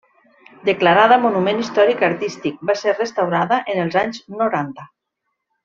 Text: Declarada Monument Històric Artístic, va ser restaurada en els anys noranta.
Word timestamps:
Declarada 0.69 1.17
Monument 1.25 1.59
Històric 1.65 2.01
Artístic, 2.09 2.57
va 2.71 2.77
ser 2.81 2.97
restaurada 2.97 3.61
en 3.75 3.83
els 3.85 3.99
anys 4.05 4.21
noranta. 4.43 4.91